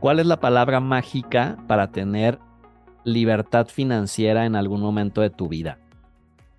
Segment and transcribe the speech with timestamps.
[0.00, 2.38] ¿Cuál es la palabra mágica para tener
[3.04, 5.78] libertad financiera en algún momento de tu vida?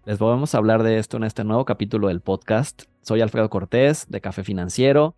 [0.06, 2.84] Les vamos a hablar de esto en este nuevo capítulo del podcast.
[3.02, 5.16] Soy Alfredo Cortés de Café Financiero.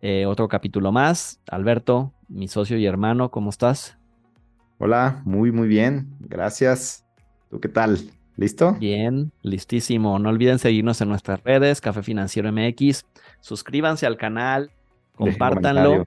[0.00, 1.40] Eh, otro capítulo más.
[1.48, 3.98] Alberto, mi socio y hermano, ¿cómo estás?
[4.78, 6.16] Hola, muy, muy bien.
[6.20, 7.09] Gracias.
[7.50, 7.98] ¿Tú qué tal?
[8.36, 8.74] ¿Listo?
[8.78, 10.18] Bien, listísimo.
[10.18, 13.04] No olviden seguirnos en nuestras redes, Café Financiero MX.
[13.40, 14.70] Suscríbanse al canal,
[15.14, 16.04] compártanlo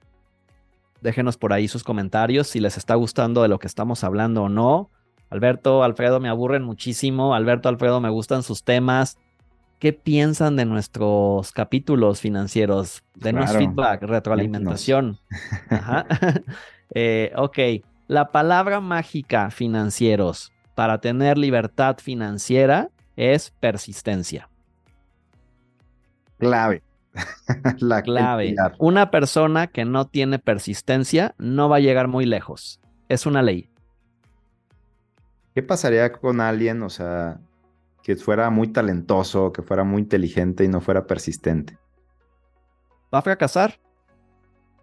[1.00, 4.48] Déjenos por ahí sus comentarios si les está gustando de lo que estamos hablando o
[4.48, 4.88] no.
[5.28, 7.34] Alberto, Alfredo, me aburren muchísimo.
[7.34, 9.18] Alberto, Alfredo, me gustan sus temas.
[9.78, 13.04] ¿Qué piensan de nuestros capítulos financieros?
[13.16, 15.18] Denos feedback, retroalimentación.
[16.96, 17.58] Eh, ok,
[18.06, 24.48] la palabra mágica financieros para tener libertad financiera es persistencia.
[26.38, 26.82] Clave.
[27.78, 28.54] la clave.
[28.78, 32.80] Una persona que no tiene persistencia no va a llegar muy lejos.
[33.08, 33.68] Es una ley.
[35.54, 37.38] ¿Qué pasaría con alguien, o sea,
[38.02, 41.78] que fuera muy talentoso, que fuera muy inteligente y no fuera persistente?
[43.14, 43.78] Va a fracasar.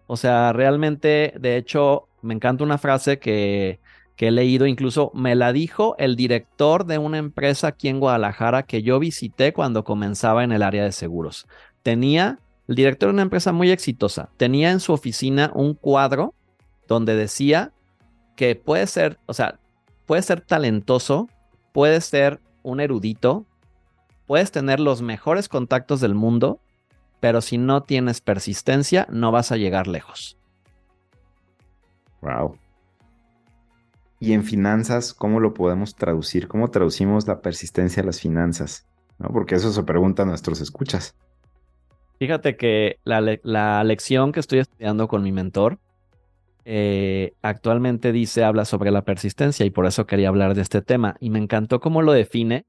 [0.07, 3.79] O sea, realmente, de hecho, me encanta una frase que,
[4.15, 8.63] que he leído, incluso me la dijo el director de una empresa aquí en Guadalajara
[8.63, 11.47] que yo visité cuando comenzaba en el área de seguros
[11.83, 16.33] tenía, el director de una empresa muy exitosa, tenía en su oficina un cuadro
[16.87, 17.73] donde decía
[18.35, 19.59] que puede ser, o sea,
[20.05, 21.27] puede ser talentoso,
[21.73, 23.45] puedes ser un erudito,
[24.25, 26.59] puedes tener los mejores contactos del mundo,
[27.19, 30.37] pero si no tienes persistencia, no vas a llegar lejos.
[32.21, 32.57] Wow.
[34.21, 36.47] Y en finanzas, ¿cómo lo podemos traducir?
[36.47, 38.85] ¿Cómo traducimos la persistencia a las finanzas?
[39.17, 39.29] ¿No?
[39.29, 41.15] Porque eso se pregunta a nuestros escuchas.
[42.19, 45.79] Fíjate que la, lección que estoy estudiando con mi mentor
[46.65, 51.15] eh, actualmente dice, habla sobre la persistencia y por eso quería hablar de este tema.
[51.19, 52.67] Y me encantó cómo lo define,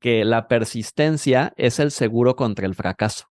[0.00, 3.26] que la persistencia es el seguro contra el fracaso.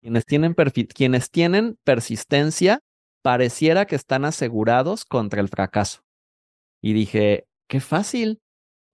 [0.00, 2.80] Quienes tienen, quienes tienen persistencia
[3.20, 6.05] pareciera que están asegurados contra el fracaso.
[6.86, 8.40] Y dije, qué fácil.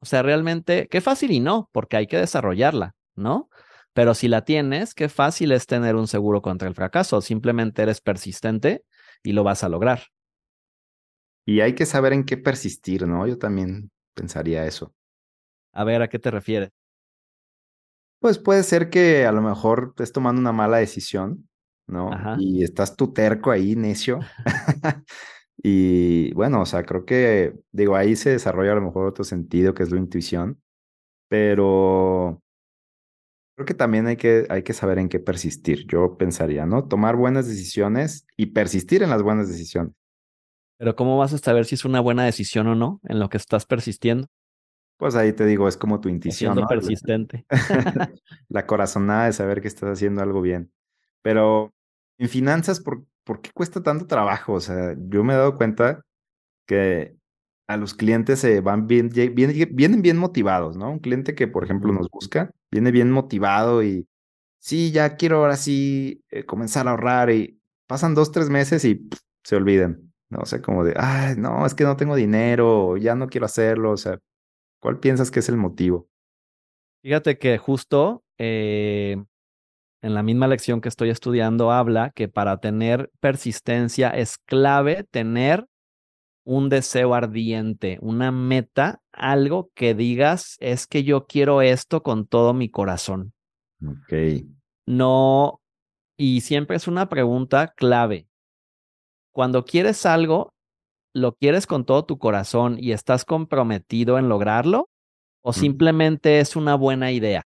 [0.01, 3.51] O sea, realmente, qué fácil y no, porque hay que desarrollarla, ¿no?
[3.93, 7.21] Pero si la tienes, qué fácil es tener un seguro contra el fracaso.
[7.21, 8.83] Simplemente eres persistente
[9.23, 10.05] y lo vas a lograr.
[11.45, 13.27] Y hay que saber en qué persistir, ¿no?
[13.27, 14.95] Yo también pensaría eso.
[15.75, 16.71] A ver, ¿a qué te refieres?
[18.21, 21.47] Pues puede ser que a lo mejor estés tomando una mala decisión,
[21.87, 22.09] ¿no?
[22.39, 24.21] Y estás tu terco ahí, necio.
[25.57, 29.75] y bueno, o sea, creo que, digo, ahí se desarrolla a lo mejor otro sentido
[29.75, 30.61] que es la intuición,
[31.29, 32.43] pero
[33.55, 35.87] Creo que también hay que, hay que saber en qué persistir.
[35.87, 36.89] Yo pensaría, ¿no?
[36.89, 39.93] Tomar buenas decisiones y persistir en las buenas decisiones.
[40.79, 43.37] Pero ¿cómo vas a saber si es una buena decisión o no en lo que
[43.37, 44.27] estás persistiendo?
[44.97, 46.55] Pues ahí te digo, es como tu intuición.
[46.55, 47.45] Siendo persistente.
[48.49, 50.73] La corazonada de saber que estás haciendo algo bien.
[51.21, 51.75] Pero
[52.19, 54.55] en finanzas, ¿por, ¿por qué cuesta tanto trabajo?
[54.55, 56.03] O sea, yo me he dado cuenta
[56.66, 57.16] que
[57.69, 60.91] a los clientes se van bien, vienen bien motivados, ¿no?
[60.91, 64.06] Un cliente que, por ejemplo, nos busca, viene bien motivado y
[64.59, 69.09] sí, ya quiero ahora sí eh, comenzar a ahorrar y pasan dos, tres meses y
[69.44, 70.41] se olvidan, ¿no?
[70.41, 73.93] O sea, como de, ay, no, es que no tengo dinero, ya no quiero hacerlo,
[73.93, 74.19] o sea,
[74.81, 76.09] ¿cuál piensas que es el motivo?
[77.03, 79.22] Fíjate que justo eh,
[80.03, 85.67] en la misma lección que estoy estudiando habla que para tener persistencia es clave tener
[86.45, 92.53] un deseo ardiente, una meta, algo que digas, es que yo quiero esto con todo
[92.53, 93.33] mi corazón.
[93.81, 94.45] Ok.
[94.87, 95.61] No,
[96.17, 98.27] y siempre es una pregunta clave.
[99.33, 100.53] Cuando quieres algo,
[101.15, 104.88] ¿lo quieres con todo tu corazón y estás comprometido en lograrlo?
[105.44, 107.43] ¿O simplemente es una buena idea?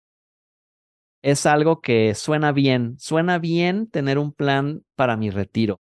[1.23, 5.81] Es algo que suena bien, suena bien tener un plan para mi retiro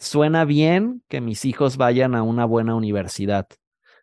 [0.00, 3.46] Suena bien que mis hijos vayan a una buena universidad.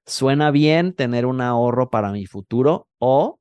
[0.05, 3.39] Suena bien tener un ahorro para mi futuro o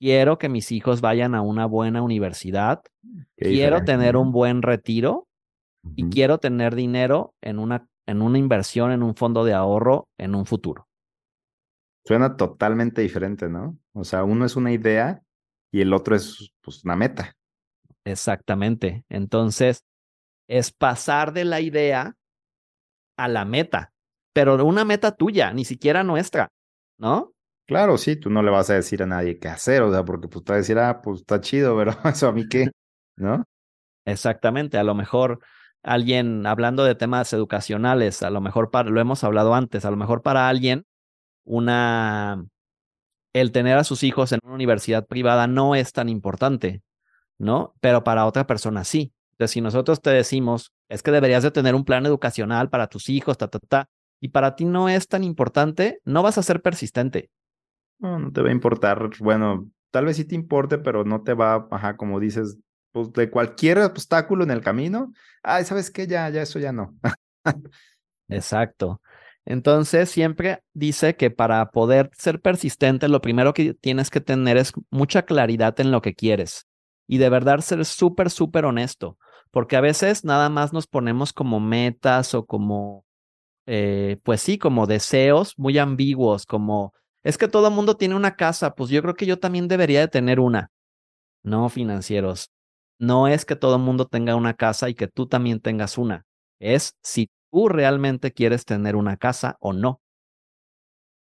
[0.00, 2.82] quiero que mis hijos vayan a una buena universidad.
[3.36, 5.28] quiero tener un buen retiro
[5.96, 10.34] y quiero tener dinero en una, en una inversión, en un fondo de ahorro en
[10.34, 10.88] un futuro.
[12.06, 13.76] Suena totalmente diferente, ¿no?
[13.92, 15.22] O sea, uno es una idea
[15.72, 17.34] y el otro es pues, una meta.
[18.04, 19.04] Exactamente.
[19.08, 19.84] Entonces,
[20.48, 22.16] es pasar de la idea
[23.16, 23.92] a la meta,
[24.32, 26.48] pero una meta tuya, ni siquiera nuestra,
[26.98, 27.32] ¿no?
[27.66, 30.28] Claro, sí, tú no le vas a decir a nadie qué hacer, o sea, porque
[30.28, 32.70] pues te va a decir, ah, pues está chido, pero eso a mí qué,
[33.16, 33.44] ¿no?
[34.06, 35.40] Exactamente, a lo mejor
[35.82, 39.98] alguien, hablando de temas educacionales, a lo mejor para, lo hemos hablado antes, a lo
[39.98, 40.86] mejor para alguien,
[41.44, 42.42] una,
[43.40, 46.82] el tener a sus hijos en una universidad privada no es tan importante,
[47.38, 47.74] ¿no?
[47.80, 49.12] Pero para otra persona sí.
[49.32, 53.08] Entonces, si nosotros te decimos, es que deberías de tener un plan educacional para tus
[53.08, 53.88] hijos, ta, ta, ta,
[54.20, 57.30] y para ti no es tan importante, no vas a ser persistente.
[57.98, 61.34] No, no te va a importar, bueno, tal vez sí te importe, pero no te
[61.34, 62.58] va, ajá, como dices,
[62.92, 65.12] pues de cualquier obstáculo en el camino,
[65.42, 66.06] ay, ¿sabes qué?
[66.06, 66.96] Ya, ya, eso ya no.
[68.28, 69.00] Exacto.
[69.50, 74.74] Entonces, siempre dice que para poder ser persistente, lo primero que tienes que tener es
[74.90, 76.66] mucha claridad en lo que quieres
[77.06, 79.16] y de verdad ser súper, súper honesto,
[79.50, 83.06] porque a veces nada más nos ponemos como metas o como,
[83.64, 86.92] eh, pues sí, como deseos muy ambiguos, como
[87.22, 90.08] es que todo mundo tiene una casa, pues yo creo que yo también debería de
[90.08, 90.70] tener una.
[91.42, 92.50] No financieros.
[92.98, 96.26] No es que todo mundo tenga una casa y que tú también tengas una.
[96.58, 100.00] Es si tú realmente quieres tener una casa o no.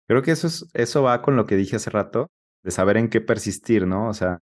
[0.06, 2.30] Creo que eso, es, eso va con lo que dije hace rato,
[2.62, 4.08] de saber en qué persistir, ¿no?
[4.08, 4.40] O sea,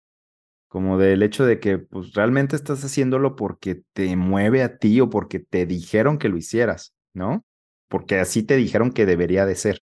[0.68, 5.10] como del hecho de que pues realmente estás haciéndolo porque te mueve a ti o
[5.10, 7.46] porque te dijeron que lo hicieras, ¿no?
[7.88, 9.80] Porque así te dijeron que debería de ser.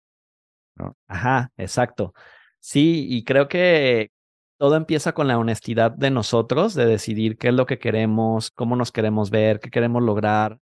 [1.08, 2.14] Ajá, exacto.
[2.60, 4.12] Sí, y creo que
[4.58, 8.76] todo empieza con la honestidad de nosotros, de decidir qué es lo que queremos, cómo
[8.76, 10.60] nos queremos ver, qué queremos lograr.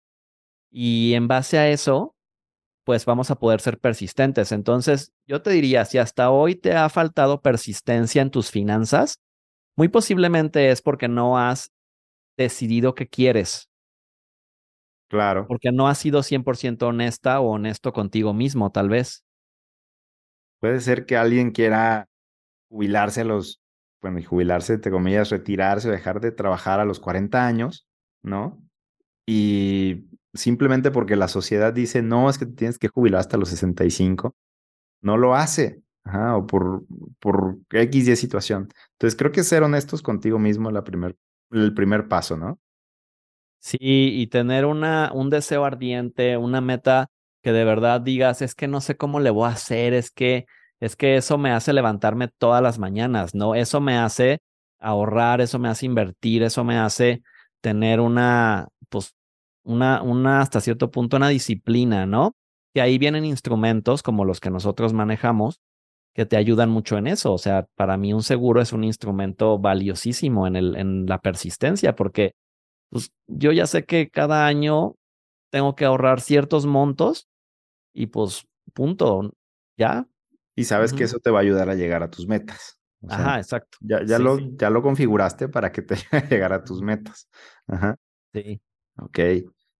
[0.70, 2.14] Y en base a eso,
[2.84, 4.52] pues vamos a poder ser persistentes.
[4.52, 9.20] Entonces, yo te diría, si hasta hoy te ha faltado persistencia en tus finanzas,
[9.76, 11.72] muy posiblemente es porque no has
[12.36, 13.68] decidido qué quieres.
[15.08, 15.46] Claro.
[15.46, 19.24] Porque no has sido 100% honesta o honesto contigo mismo, tal vez.
[20.60, 22.08] Puede ser que alguien quiera
[22.68, 23.60] jubilarse a los,
[24.00, 27.86] bueno, y jubilarse, te comillas, retirarse o dejar de trabajar a los 40 años,
[28.22, 28.62] ¿no?
[29.26, 30.06] Y
[30.37, 34.35] simplemente porque la sociedad dice, no, es que tienes que jubilar hasta los 65,
[35.03, 36.85] no lo hace, Ajá, o por,
[37.19, 38.69] por X y situación.
[38.93, 41.17] Entonces creo que ser honestos contigo mismo es la primer,
[41.50, 42.61] el primer paso, ¿no?
[43.59, 47.09] Sí, y tener una, un deseo ardiente, una meta
[47.43, 50.47] que de verdad digas, es que no sé cómo le voy a hacer, es que,
[50.79, 53.56] es que eso me hace levantarme todas las mañanas, ¿no?
[53.56, 54.38] Eso me hace
[54.79, 57.23] ahorrar, eso me hace invertir, eso me hace
[57.61, 58.69] tener una,
[59.66, 62.32] una, una, hasta cierto punto, una disciplina, ¿no?
[62.74, 65.60] Que ahí vienen instrumentos como los que nosotros manejamos
[66.16, 67.34] que te ayudan mucho en eso.
[67.34, 71.94] O sea, para mí un seguro es un instrumento valiosísimo en, el, en la persistencia,
[71.94, 72.32] porque
[72.90, 74.94] pues, yo ya sé que cada año
[75.50, 77.28] tengo que ahorrar ciertos montos
[77.94, 79.30] y pues punto,
[79.76, 80.06] ya.
[80.54, 82.78] Y sabes que eso te va a ayudar a llegar a tus metas.
[83.06, 83.76] Ajá, exacto.
[83.82, 85.96] Ya, ya, lo, ya lo configuraste para que te
[86.30, 87.28] llegar a tus metas.
[87.66, 87.96] Ajá.
[88.32, 88.62] Sí.
[88.96, 89.18] Ok.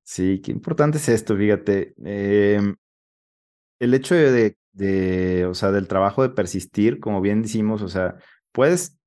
[0.07, 1.95] Sí, qué importante es esto, fíjate.
[2.05, 2.77] Em,
[3.79, 8.17] el hecho de, o sea, del trabajo de persistir, como bien decimos, o sea,
[8.53, 8.99] puedes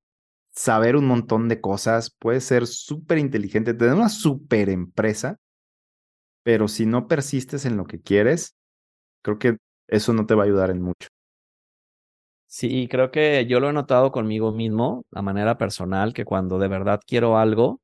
[0.53, 5.37] saber un montón de cosas, puedes ser súper inteligente, tener una súper empresa,
[6.43, 8.55] pero si no persistes en lo que quieres,
[9.23, 9.57] creo que
[9.87, 11.09] eso no te va a ayudar en mucho.
[12.47, 16.67] Sí, creo que yo lo he notado conmigo mismo, a manera personal, que cuando de
[16.67, 17.79] verdad quiero algo,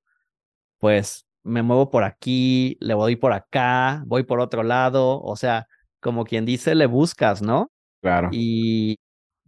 [0.80, 5.68] pues me muevo por aquí, le voy por acá, voy por otro lado, o sea,
[6.02, 7.72] como quien dice, le buscas, ¿no?
[8.02, 8.30] Claro.
[8.32, 8.98] Y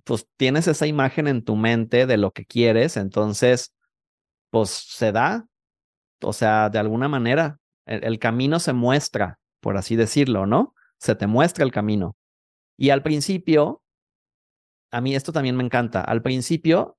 [0.05, 3.73] pues tienes esa imagen en tu mente de lo que quieres, entonces,
[4.49, 5.45] pues se da,
[6.21, 10.73] o sea, de alguna manera, el camino se muestra, por así decirlo, ¿no?
[10.97, 12.15] se te muestra el camino.
[12.77, 13.81] Y al principio,
[14.91, 16.97] a mí esto también me encanta, al principio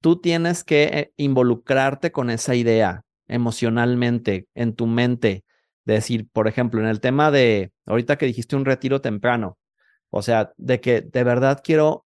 [0.00, 5.44] tú tienes que eh, involucrarte con esa idea emocionalmente, en tu mente.
[5.84, 9.58] decir, por ejemplo, en el tema de, ahorita que dijiste un retiro temprano,
[10.10, 12.06] o sea, de que de verdad quiero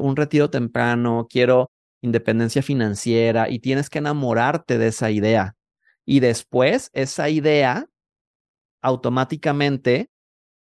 [0.00, 5.56] un retiro temprano, quiero independencia financiera y tienes que enamorarte de esa idea.
[6.04, 7.86] Y después esa idea
[8.82, 10.10] automáticamente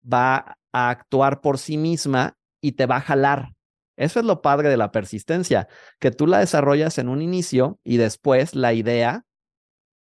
[0.02, 3.52] va a actuar por sí misma y te va a jalar.
[3.96, 5.68] Eso es lo padre de la persistencia,
[5.98, 9.24] que tú la desarrollas en un inicio y después la idea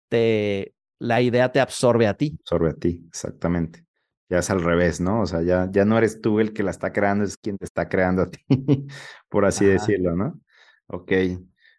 [0.08, 2.36] te, la idea te absorbe a ti.
[2.40, 3.84] Absorbe a ti, exactamente.
[4.28, 5.20] Ya es al revés, ¿no?
[5.22, 7.64] O sea, ya, ya no eres tú el que la está creando, es quien te
[7.64, 8.40] está creando a ti,
[9.28, 10.40] por así decirlo, ¿no?
[10.88, 11.12] Ok,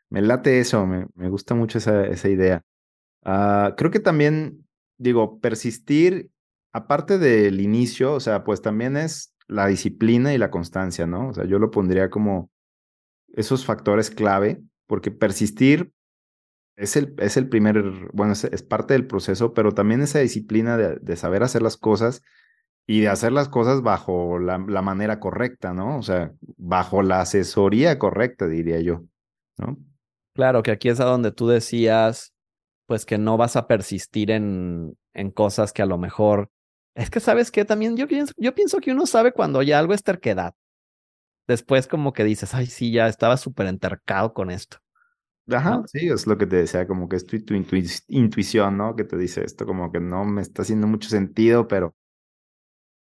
[0.09, 2.61] me late eso, me, me gusta mucho esa, esa idea.
[3.23, 4.65] Ah, creo que también,
[4.97, 6.29] digo, persistir
[6.71, 11.29] aparte del inicio, o sea, pues también es la disciplina y la constancia, ¿no?
[11.29, 12.49] O sea, yo lo pondría como
[13.33, 15.91] esos factores clave, porque persistir
[16.77, 21.15] es el, es el primer, bueno, es, parte del proceso, pero también esa disciplina de,
[21.15, 22.21] saber hacer las cosas
[22.85, 25.97] y de hacer las cosas bajo la, manera correcta, ¿no?
[25.97, 29.03] O sea, bajo la asesoría correcta, diría yo,
[29.57, 29.77] ¿no?
[30.33, 32.33] Claro, que aquí es a donde tú decías,
[32.85, 36.51] pues que no vas a persistir en, en cosas que a lo mejor
[36.93, 39.93] es que sabes que también yo pienso, yo pienso que uno sabe cuando ya algo
[39.93, 40.55] es terquedad.
[41.47, 44.77] Después como que dices, ay, sí, ya estaba súper entercado con esto.
[45.49, 47.35] Ajá, sí, es lo que te decía, como que es tu,
[48.09, 48.95] intuición, ¿no?
[48.95, 51.95] Que te dice esto, como que no me está haciendo mucho sentido, pero,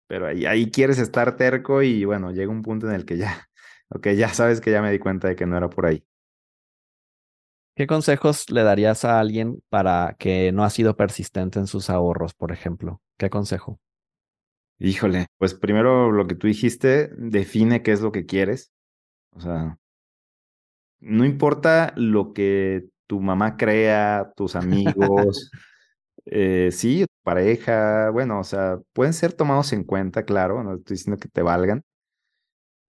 [0.08, 3.48] pero ahí, ahí quieres estar terco y bueno, llega un punto en el que ya,
[3.90, 6.04] ok, ya sabes que ya me di cuenta de que no era por ahí.
[7.76, 12.36] ¿Qué consejos le darías a alguien para que no ha sido persistente en sus ahorros,
[12.36, 13.02] por ejemplo?
[13.18, 13.80] ¿Qué consejo?
[14.80, 18.72] Híjole, pues primero lo que tú dijiste, define qué es lo que quieres.
[19.32, 19.80] O sea,
[21.04, 25.52] no importa lo que tu mamá crea, tus amigos,
[26.26, 30.96] eh, sí, tu pareja, bueno, o sea, pueden ser tomados en cuenta, claro, no estoy
[30.96, 31.84] diciendo que te valgan,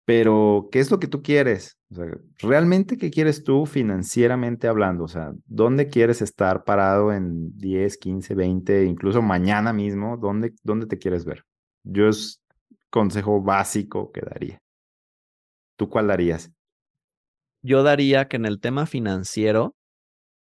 [0.06, 1.78] pero, ¿qué es lo que tú quieres?
[1.92, 2.06] O sea,
[2.40, 5.06] ¿realmente qué quieres tú financieramente hablando?
[5.06, 10.18] O sea, ¿dónde quieres estar parado en 10, 15, 20, incluso mañana mismo?
[10.18, 11.46] ¿Dónde, dónde te quieres ver?
[11.84, 12.42] Yo es
[12.90, 14.60] consejo básico que daría.
[15.78, 16.52] ¿Tú cuál darías?
[17.64, 19.76] Yo daría que en el tema financiero,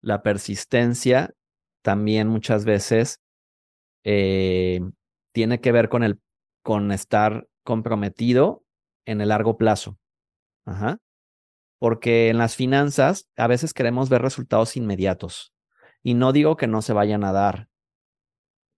[0.00, 1.35] la persistencia
[1.83, 3.21] también muchas veces
[4.05, 4.81] eh,
[5.33, 6.21] tiene que ver con el
[6.62, 8.62] con estar comprometido
[9.07, 9.99] en el largo plazo.
[10.67, 10.99] Ajá.
[11.79, 15.52] Porque en las finanzas a veces queremos ver resultados inmediatos.
[16.02, 17.69] Y no digo que no se vayan a dar,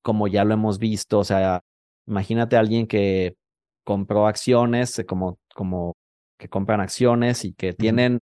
[0.02, 1.18] como ya lo hemos visto.
[1.18, 1.62] O sea,
[2.06, 3.36] imagínate a alguien que
[3.84, 5.94] compró acciones, eh, como, como
[6.42, 8.18] que compran acciones y que tienen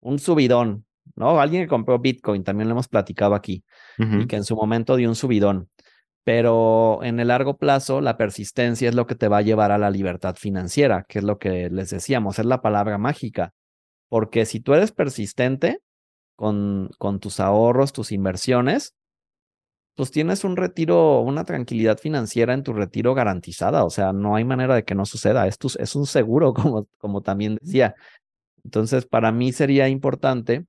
[0.00, 0.86] un subidón,
[1.16, 1.40] ¿no?
[1.40, 3.64] Alguien que compró Bitcoin, también lo hemos platicado aquí,
[3.98, 5.68] y que en su momento dio un subidón
[6.28, 9.78] pero en el largo plazo la persistencia es lo que te va a llevar a
[9.78, 13.54] la libertad financiera, que es lo que les decíamos, es la palabra mágica,
[14.10, 15.80] porque si tú eres persistente
[16.36, 18.94] con, con tus ahorros, tus inversiones,
[19.98, 24.44] pues tienes un retiro, una tranquilidad financiera en tu retiro garantizada, o sea, no hay
[24.44, 27.96] manera de que no suceda, es, es un seguro, como, como también decía.
[28.62, 30.66] Entonces, para mí sería importante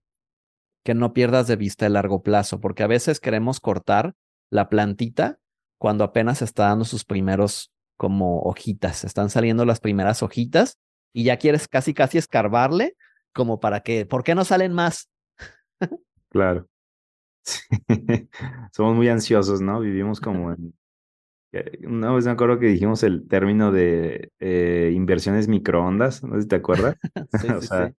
[0.84, 4.16] que no pierdas de vista el largo plazo, porque a veces queremos cortar
[4.50, 5.38] la plantita
[5.78, 10.80] cuando apenas está dando sus primeros como hojitas, están saliendo las primeras hojitas
[11.14, 12.96] y ya quieres casi casi escarbarle
[13.32, 15.08] como para que, ¿por qué no salen más?
[16.30, 16.68] claro.
[18.72, 19.80] Somos muy ansiosos, ¿no?
[19.80, 20.74] Vivimos como en...
[21.52, 26.44] Eh, una vez me acuerdo que dijimos el término de eh, inversiones microondas, no sé
[26.44, 26.96] si te acuerdas.
[27.58, 27.92] o sea,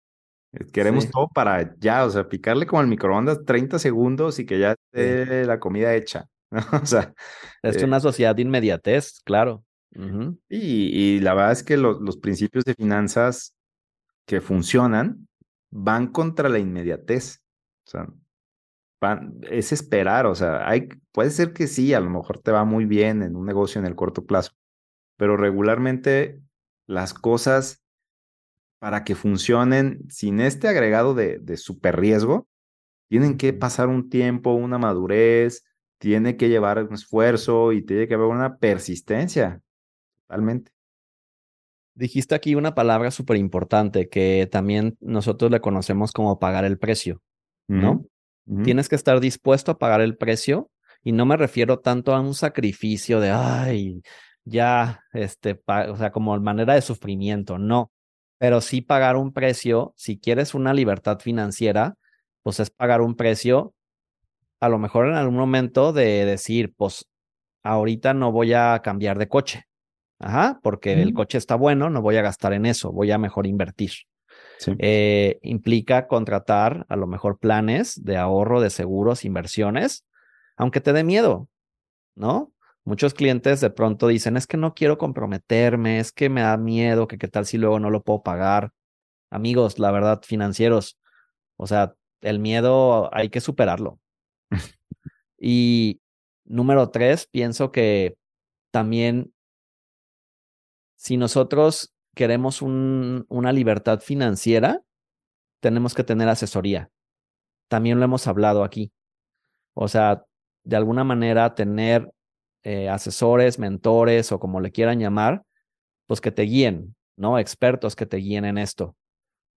[0.73, 4.73] queremos todo para ya, o sea, picarle como el microondas 30 segundos y que ya
[4.73, 6.27] esté la comida hecha.
[6.83, 7.13] o sea,
[7.63, 9.65] es eh una sociedad de inmediatez, claro.
[10.49, 13.55] y, la verdad es que los principios de finanzas
[14.27, 15.29] que funcionan
[15.71, 17.41] van contra la inmediatez.
[17.87, 18.09] O sea,
[19.49, 22.85] es esperar, o sea, hay, puede ser que sí, a lo mejor te va muy
[22.85, 24.53] bien en un negocio en el corto plazo,
[25.17, 26.41] pero regularmente
[26.87, 27.83] las cosas
[28.79, 32.49] para que funcionen sin este agregado de, de super riesgo,
[33.09, 35.65] tienen que pasar un tiempo, una madurez,
[35.99, 39.61] tiene que llevar un esfuerzo y tiene que haber una persistencia,
[40.23, 40.73] totalmente.
[41.95, 47.21] Dijiste aquí una palabra súper importante que también nosotros le conocemos como pagar el precio,
[47.69, 48.07] ¿no?
[48.65, 50.71] Tienes que estar dispuesto a pagar el precio
[51.03, 54.03] y no me refiero tanto a un sacrificio de, ay,
[54.45, 57.93] ya, este, o sea, como manera de sufrimiento, no,
[58.39, 61.95] pero sí pagar un precio, si quieres una libertad financiera,
[62.43, 63.75] pues es pagar un precio
[64.61, 67.07] a lo mejor en algún momento de decir, pues
[67.63, 69.65] ahorita no voy a cambiar de coche.
[70.19, 73.47] Ajá, porque el coche está bueno, no voy a gastar en eso, voy a mejor
[73.47, 73.91] invertir.
[74.79, 80.07] Eh, implica contratar a lo mejor planes de ahorro de seguros, inversiones,
[80.57, 81.49] aunque te dé miedo,
[82.15, 82.53] ¿no?
[82.85, 87.09] Muchos clientes de pronto dicen, es que no quiero comprometerme, es que me da miedo,
[87.09, 88.73] que qué tal si luego no lo puedo pagar.
[89.31, 90.99] Amigos, la verdad, financieros,
[91.57, 94.01] o sea, el miedo hay que superarlo.
[95.39, 96.01] y
[96.45, 98.17] número tres, pienso que
[98.71, 99.33] también
[100.97, 104.83] si nosotros queremos una libertad financiera,
[105.61, 106.91] tenemos que tener asesoría.
[107.69, 108.93] También lo hemos hablado aquí.
[109.75, 110.25] O sea,
[110.65, 112.11] de alguna manera tener
[112.63, 115.43] eh, asesores, mentores o como le quieran llamar,
[116.07, 117.39] pues que te guíen, ¿no?
[117.39, 118.97] Expertos que te guíen en esto.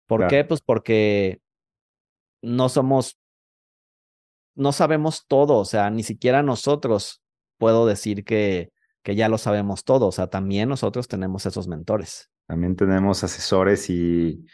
[0.07, 0.29] ¿Por Claro.
[0.29, 0.43] qué?
[0.45, 1.39] Pues porque
[2.41, 3.17] no somos,
[4.55, 7.21] no sabemos todo, o sea, ni siquiera nosotros
[7.57, 12.29] puedo decir que, que ya lo sabemos todo, o sea, también nosotros tenemos esos mentores.
[12.47, 14.45] También tenemos asesores y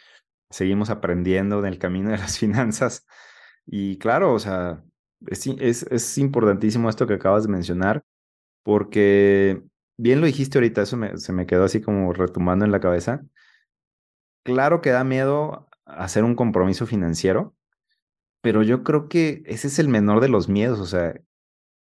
[0.50, 3.06] seguimos aprendiendo en el camino de las finanzas.
[3.66, 4.82] Y claro, o sea,
[5.26, 5.46] es,
[5.84, 8.04] es, importantísimo esto que acabas de mencionar,
[8.64, 9.62] porque
[9.98, 13.22] bien lo dijiste ahorita, eso se me quedó así como retumbando en la cabeza.
[14.44, 17.54] Claro que da miedo hacer un compromiso financiero,
[18.42, 21.20] pero yo creo que ese es el menor de los miedos, o sea,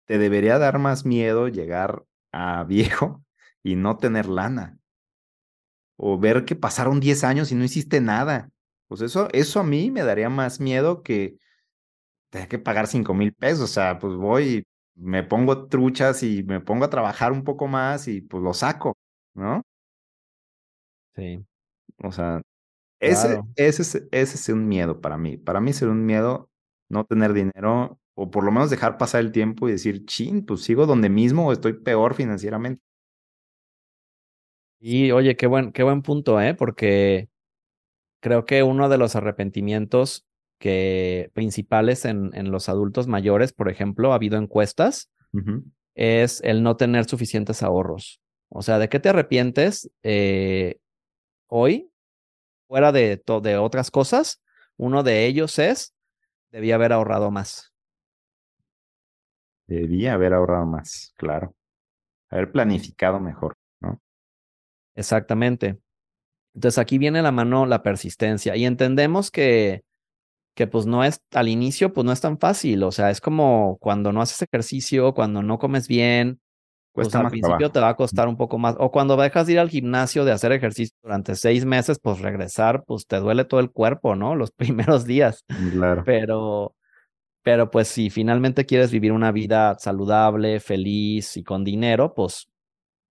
[0.05, 3.23] te debería dar más miedo llegar a viejo
[3.63, 4.80] y no tener lana.
[6.03, 8.49] O ver que pasaron 10 años y no hiciste nada.
[8.87, 11.37] Pues eso, eso a mí me daría más miedo que
[12.31, 13.61] tener que pagar 5 mil pesos.
[13.63, 14.63] O sea, pues voy,
[14.95, 18.95] me pongo truchas y me pongo a trabajar un poco más y pues lo saco,
[19.35, 19.63] ¿no?
[21.15, 21.45] Sí.
[22.03, 22.41] O sea,
[23.01, 23.47] ese, Claro.
[23.55, 25.37] ese, es, ese es un miedo para mí.
[25.37, 26.49] Para mí sería un miedo
[26.89, 30.63] no tener dinero o por lo menos dejar pasar el tiempo y decir, chin, pues
[30.63, 32.81] sigo donde mismo o estoy peor financieramente.
[34.83, 36.55] Y oye, qué buen, qué buen punto, ¿eh?
[36.55, 37.29] Porque
[38.19, 40.25] creo que uno de los arrepentimientos
[40.57, 45.11] que principales en, en los adultos mayores, por ejemplo, ha habido encuestas,
[45.95, 48.21] es el no tener suficientes ahorros.
[48.49, 50.79] O sea, ¿de qué te arrepientes eh,
[51.47, 51.91] hoy?
[52.67, 54.41] Fuera de, de otras cosas,
[54.77, 55.93] uno de ellos es,
[56.51, 57.71] debía haber ahorrado más.
[59.67, 61.55] Debía haber ahorrado más, claro.
[62.29, 63.55] Haber planificado mejor.
[65.01, 65.77] Exactamente.
[66.53, 69.83] Entonces aquí viene la mano la persistencia y entendemos que,
[70.55, 72.83] que pues no es al inicio, pues no es tan fácil.
[72.83, 76.39] O sea, es como cuando no haces ejercicio, cuando no comes bien,
[76.93, 77.71] pues al principio trabajo.
[77.71, 78.75] te va a costar un poco más.
[78.79, 82.83] O cuando dejas de ir al gimnasio de hacer ejercicio durante seis meses, pues regresar,
[82.85, 84.35] pues te duele todo el cuerpo, ¿no?
[84.35, 84.51] Los
[84.95, 85.45] primeros días.
[85.71, 86.03] Claro.
[86.05, 86.75] Pero,
[87.43, 92.47] pero pues si finalmente quieres vivir una vida saludable, feliz y con dinero, pues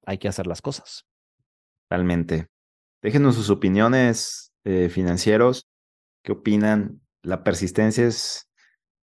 [0.06, 1.06] hay que hacer las cosas.
[1.90, 2.48] Totalmente.
[3.02, 5.68] Déjenos sus opiniones eh, financieros.
[6.24, 7.02] ¿Qué opinan?
[7.24, 8.48] ¿La persistencia es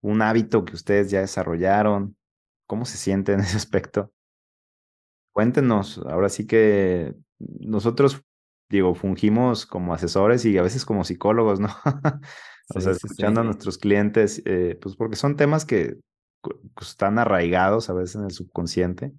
[0.02, 2.16] un hábito que ustedes ya desarrollaron?
[2.68, 4.12] ¿Cómo se sienten en ese aspecto?
[5.32, 5.98] Cuéntenos.
[6.06, 8.22] Ahora sí que nosotros,
[8.68, 11.68] digo, fungimos como asesores y a veces como psicólogos, ¿no?
[12.68, 15.96] o sea, sí, escuchando a nuestros clientes, eh, pues porque son temas que
[16.80, 19.12] están arraigados a veces en el subconsciente.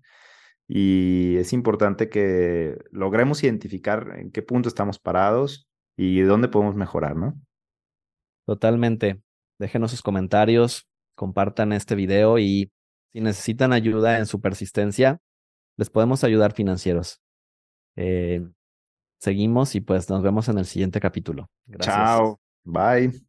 [0.67, 7.15] Y es importante que logremos identificar en qué punto estamos parados y dónde podemos mejorar,
[7.15, 7.39] ¿no?
[8.45, 9.21] Totalmente.
[9.59, 12.71] Déjenos sus comentarios, compartan este video y
[13.13, 15.19] si necesitan ayuda en su persistencia,
[15.77, 17.21] les podemos ayudar financieros.
[17.95, 18.45] Eh,
[19.19, 21.49] seguimos y pues nos vemos en el siguiente capítulo.
[21.65, 21.95] Gracias.
[21.95, 22.39] Chao.
[22.63, 23.26] Bye.